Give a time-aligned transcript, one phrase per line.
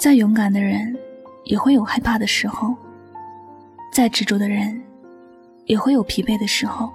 [0.00, 0.96] 再勇敢的人，
[1.44, 2.74] 也会有害怕的时候；
[3.92, 4.80] 再执着的人，
[5.66, 6.90] 也会有疲惫的时候。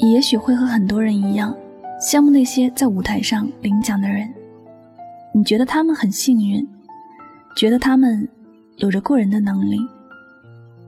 [0.00, 1.52] 你也许会和很多人一样，
[2.00, 4.32] 羡慕那些在舞台上领奖的人。
[5.34, 6.64] 你觉得他们很幸运，
[7.56, 8.28] 觉得他们
[8.76, 9.80] 有着过人的能力，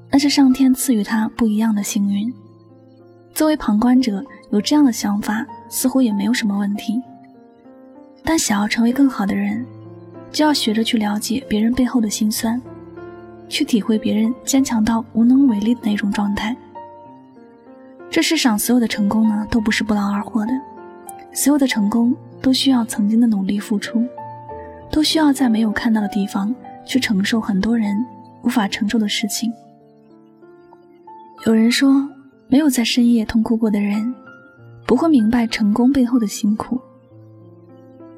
[0.08, 2.32] 那是上天赐予他不一样的幸运。
[3.34, 7.02] 作为旁观者，有这样的想法似乎也没有什么问题。
[8.24, 9.64] 但想要成为更好的人，
[10.30, 12.60] 就要学着去了解别人背后的辛酸，
[13.48, 16.56] 去体会别人坚强到无能为力的那种状态。
[18.10, 20.52] 这世上所有的成功呢，都不是不劳而获的，
[21.32, 24.04] 所有的成功都需要曾经的努力付出，
[24.90, 27.96] 都需要在没有看到的地方去承受很多人
[28.42, 29.52] 无法承受的事情。
[31.46, 32.08] 有人说。
[32.48, 34.14] 没有在深夜痛哭过的人，
[34.86, 36.76] 不会明白成功背后的辛苦；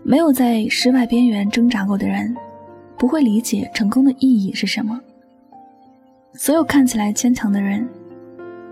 [0.06, 2.36] 没有在失败边缘挣扎过的人，
[2.98, 5.00] 不会理解成功的意义是什么。
[6.34, 7.88] 所有看起来坚强的人，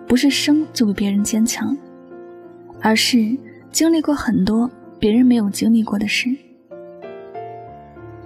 [0.07, 1.75] 不是生就比别人坚强，
[2.83, 3.35] 而是
[3.71, 6.29] 经历过很多别人没有经历过的事。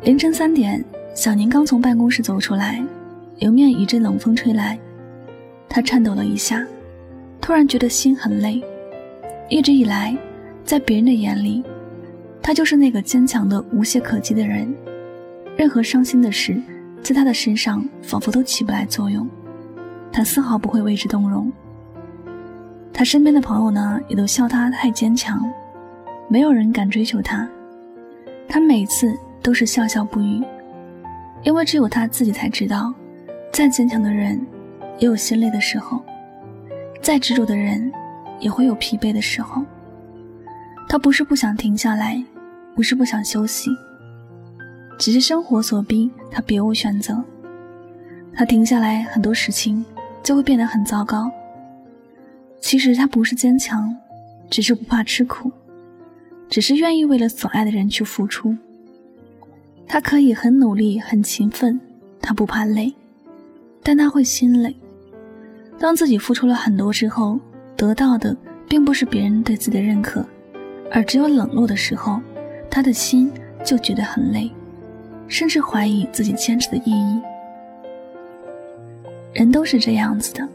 [0.03, 2.85] 凌晨三点，小宁刚从办公室走出来，
[3.39, 4.77] 迎面一阵冷风吹来，
[5.69, 6.67] 他颤抖了一下。
[7.41, 8.61] 突然觉得心很累，
[9.49, 10.17] 一直以来，
[10.65, 11.63] 在别人的眼里，
[12.47, 14.73] 他就是那个坚强的无懈可击的人，
[15.57, 16.57] 任何伤心的事，
[17.03, 19.29] 在他的身上仿佛都起不来作用，
[20.13, 21.51] 他丝毫不会为之动容。
[22.93, 25.43] 他身边的朋友呢，也都笑他太坚强，
[26.29, 27.49] 没有人敢追求他，
[28.47, 30.41] 他每次都是笑笑不语，
[31.43, 32.95] 因为只有他自己才知道，
[33.53, 34.41] 再坚强的人，
[35.01, 36.01] 也有心累的时候。
[37.03, 37.91] 再执着的人，
[38.39, 39.65] 也会有疲惫的时候。
[40.89, 42.23] 他不是不想停下来，
[42.77, 43.71] 不是不想休息，
[44.99, 47.25] 只是生活所逼，他别无选择。
[48.35, 49.83] 他停下来，很多事情
[50.23, 51.31] 就会变得很糟糕。
[52.61, 53.97] 其实他不是坚强，
[54.51, 55.51] 只是不怕吃苦，
[56.51, 58.55] 只是愿意为了所爱的人去付出。
[59.89, 61.81] 他可以很努力、很勤奋，
[62.21, 62.93] 他不怕累，
[63.83, 64.77] 但他会心累。
[65.79, 67.41] 当自己付出了很多之后，
[67.75, 68.37] 得到的
[68.69, 70.23] 并不是别人对自己的认可，
[70.93, 72.21] 而只有冷落的时候，
[72.71, 73.31] 他的心
[73.65, 74.51] 就觉得很累，
[75.29, 77.21] 甚至怀疑自己坚持的意义。
[79.33, 80.49] 人都是这样子的，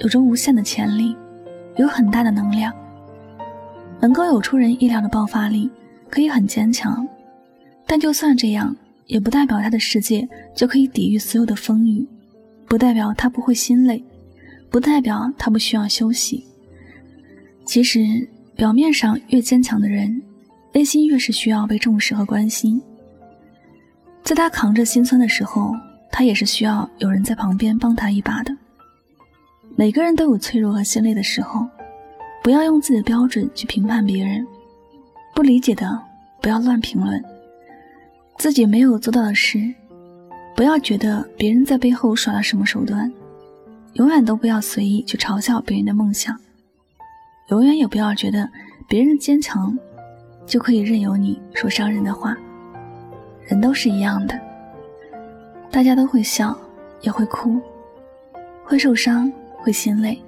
[0.00, 1.16] 有着无限的潜力，
[1.76, 2.72] 有很大的能量，
[4.00, 5.70] 能够有出人意料的爆发力，
[6.10, 7.06] 可以很坚强。
[7.86, 8.74] 但就算这样，
[9.06, 12.06] 也不代表他的世界就可以抵御所有的风雨，
[12.66, 14.04] 不代表他不会心累。
[14.70, 16.44] 不代表他不需要休息。
[17.64, 20.20] 其实，表面上越坚强的人，
[20.78, 22.80] 内心越是需要被重视和关心。
[24.22, 25.74] 在他扛着心酸的时候，
[26.08, 28.56] 他也是需要有人在旁边帮他一把的。
[29.74, 31.66] 每个人都有脆弱和心累的时候，
[32.44, 34.46] 不要用自己的标准去评判别人。
[35.34, 36.00] 不理解的，
[36.40, 37.20] 不要乱评论。
[38.36, 39.58] 自己没有做到的事，
[40.54, 43.12] 不要觉得别人在背后耍了什么手段。
[43.94, 46.38] 永远都不要随意去嘲笑别人的梦想，
[47.48, 48.48] 永远也不要觉得
[48.88, 49.76] 别人坚强
[50.48, 52.36] 就可以任由你说伤人的话。
[53.44, 54.36] 人都是一样的，
[55.70, 56.58] 大家都会笑，
[57.02, 57.60] 也会哭，
[58.64, 60.20] 会受伤，会心累。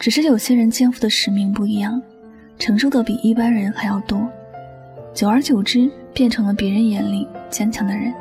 [0.00, 2.02] 只是有些人肩负的使命不一样，
[2.58, 4.26] 承受的比一般人还要多，
[5.14, 8.12] 久而久之变成了别人眼里坚强的人。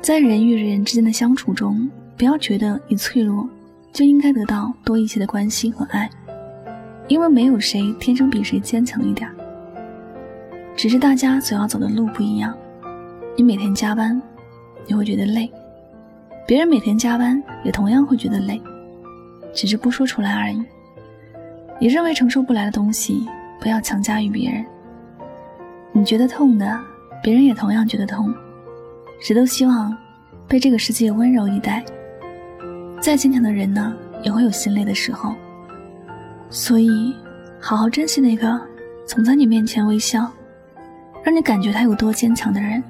[0.00, 1.90] 在人与人之间的相处中。
[2.14, 3.48] 不要觉得你脆弱，
[3.92, 6.08] 就应该得到多一些的关心和爱，
[7.08, 9.28] 因为没有谁天生比谁坚强一点，
[10.76, 12.56] 只是大家所要走的路不一样。
[13.36, 14.20] 你每天加班，
[14.86, 15.50] 你会觉得累；
[16.46, 18.60] 别人每天加班也同样会觉得累，
[19.54, 20.62] 只是不说出来而已。
[21.80, 23.26] 你认为承受不来的东西，
[23.60, 24.64] 不要强加于别人。
[25.92, 26.80] 你觉得痛的，
[27.22, 28.32] 别人也同样觉得痛，
[29.20, 29.96] 谁都希望
[30.46, 31.84] 被这个世界温柔以待。
[33.00, 35.34] 再坚强的人呢，也会有心累的时候。
[36.52, 37.16] 所以，
[37.58, 38.60] 好好珍惜那个
[39.06, 40.30] 总在你面前微笑，
[41.24, 42.82] 让你感觉他有多坚强的人。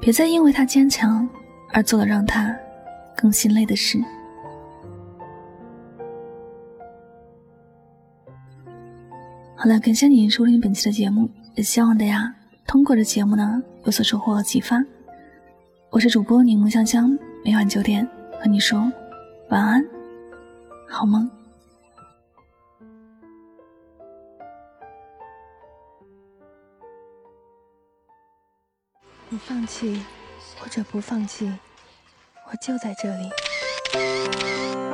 [0.00, 1.28] 别再因为他坚强
[1.72, 2.56] 而做了让他
[3.16, 3.98] 更心累的事。
[9.56, 12.32] 好了，感谢您收听本期的节目，也希望大家
[12.64, 14.80] 通过这节目呢有所收获和启发。
[15.90, 18.08] 我是主播柠檬香香，每晚九点。
[18.40, 18.92] 和你说
[19.48, 19.84] 晚安，
[20.88, 21.35] 好梦。
[29.28, 30.04] 你放弃，
[30.56, 31.52] 或者不放弃，
[32.48, 34.85] 我就在这里。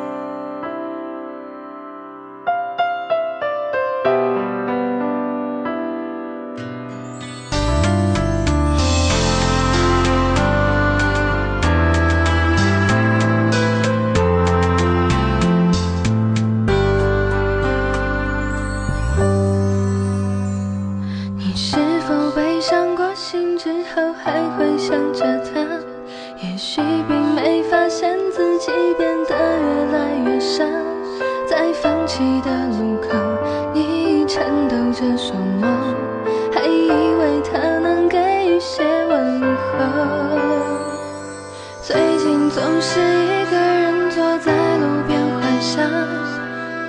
[42.62, 45.19] 总是一个人坐在路边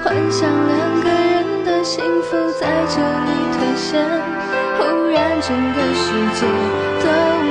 [0.04, 4.00] 幻想两个人的幸福在这里兑现，
[4.78, 6.06] 忽然整个世
[6.36, 6.46] 界
[7.02, 7.10] 都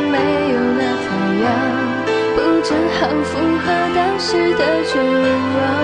[0.09, 0.15] 没
[0.53, 1.11] 有了太
[1.43, 1.51] 阳，
[2.37, 5.82] 不正好符合当时的绝望？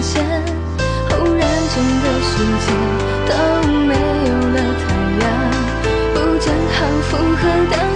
[0.00, 1.42] 忽然，
[1.74, 2.30] 整个世
[2.64, 2.66] 界
[3.26, 3.32] 都
[3.66, 3.90] 没
[4.28, 4.86] 有了太
[5.24, 5.26] 阳，
[6.14, 7.87] 不正好符合？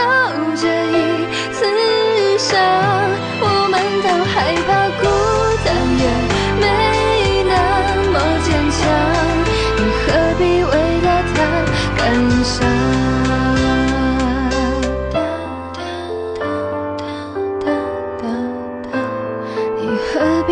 [0.00, 0.06] 受
[0.56, 0.96] 这一
[1.52, 1.58] 次
[2.38, 2.48] 伤？
[3.42, 4.34] 我们都害
[4.66, 4.68] 怕
[4.98, 5.04] 孤
[5.62, 5.68] 单
[6.00, 6.02] 也
[6.58, 6.64] 没
[7.44, 7.52] 那
[8.10, 8.48] 么坚
[8.78, 8.80] 强
[9.76, 10.08] 你何
[10.38, 11.36] 必为了他
[11.98, 12.00] 感
[12.42, 12.56] 伤？
[19.76, 20.12] 你何
[20.46, 20.50] 必